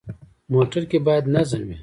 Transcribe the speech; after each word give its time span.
موټر 0.53 0.83
کې 0.89 0.97
باید 1.07 1.25
نظم 1.35 1.61
وي. 1.67 1.77